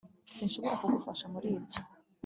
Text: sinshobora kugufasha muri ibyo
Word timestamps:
sinshobora 0.33 0.79
kugufasha 0.81 1.25
muri 1.33 1.47
ibyo 1.57 1.79